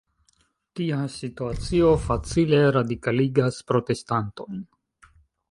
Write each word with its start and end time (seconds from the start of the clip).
Tia 0.77 1.01
situacio 1.15 1.91
facile 2.07 2.63
radikaligas 2.79 3.61
protestantojn. 3.75 4.67